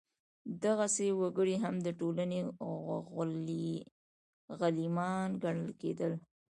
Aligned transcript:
دغسې 0.65 1.07
وګړي 1.21 1.55
هم 1.63 1.75
د 1.85 1.87
ټولنې 1.99 2.39
غلیمان 4.61 5.27
ګڼل 5.43 5.69
کېدل. 5.81 6.13